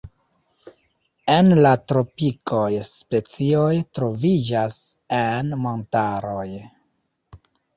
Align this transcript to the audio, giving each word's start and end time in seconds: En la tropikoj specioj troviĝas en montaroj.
En 1.33 1.51
la 1.65 1.73
tropikoj 1.91 2.71
specioj 2.87 3.75
troviĝas 4.01 4.81
en 5.21 5.55
montaroj. 5.67 6.49